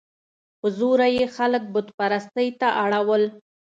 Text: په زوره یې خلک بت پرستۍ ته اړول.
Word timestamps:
په 0.59 0.67
زوره 0.77 1.07
یې 1.15 1.25
خلک 1.35 1.63
بت 1.73 1.87
پرستۍ 1.99 2.49
ته 2.59 2.67
اړول. 2.83 3.23